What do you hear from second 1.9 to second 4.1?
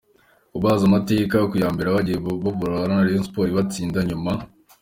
bagiye bahura na Rayon Sports ikabatsinda,